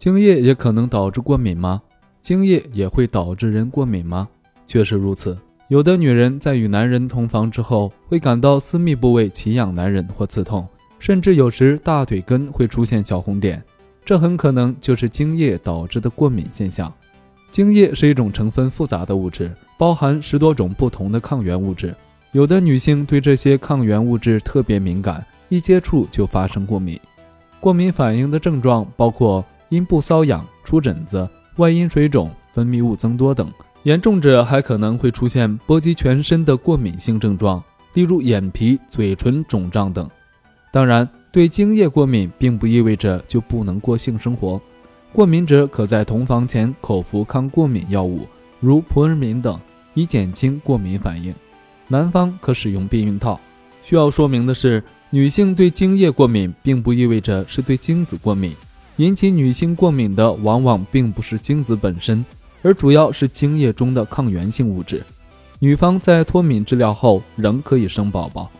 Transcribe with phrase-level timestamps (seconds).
[0.00, 1.82] 精液也可能导致过敏吗？
[2.22, 4.26] 精液也会导致人过敏吗？
[4.66, 5.36] 确实如此。
[5.68, 10.66] 有的女人在与男人同房之后，会感到私密部位奇痒难忍或刺痛，
[10.98, 13.62] 甚至有时大腿根会出现小红点，
[14.02, 16.90] 这很可能就是精液导致的过敏现象。
[17.50, 21.94] 精液是一种成分复杂的物质，包含十多种不同的抗原物质。
[22.32, 26.98] 有的女性对这些抗原物质特别敏感，一接触就发生过敏。
[27.60, 33.50] 过敏反应的症状包括阴部瘙痒、出疹子、外阴水肿、分泌物增多等，
[33.84, 37.62] 严重者还可能会出现波及全身的过敏性症状，
[37.94, 40.08] 例如眼皮、嘴唇肿胀等。
[40.72, 44.60] 当然，对精液过敏并不意味着就不能过性生活。
[45.12, 48.26] 过敏者可在同房前口服抗过敏药物，
[48.60, 49.58] 如扑尔敏等，
[49.94, 51.34] 以减轻过敏反应。
[51.88, 53.40] 男方可使用避孕套。
[53.82, 58.54] 需要说明的是，女性对精液过敏并不意味着是对精子过敏。
[58.96, 62.24] 引起女性过敏的往往并不是精子本身，
[62.62, 65.02] 而主要是精液中的抗原性物质。
[65.58, 68.50] 女方在脱敏治疗后仍可以生宝宝。